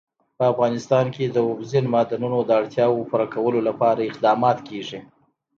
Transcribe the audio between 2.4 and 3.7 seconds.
د اړتیاوو پوره کولو